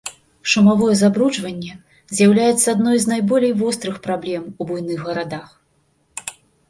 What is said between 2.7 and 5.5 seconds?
адной з найболей вострых праблем у буйных гарадах.